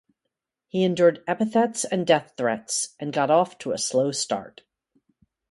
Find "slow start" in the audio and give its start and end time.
3.77-4.61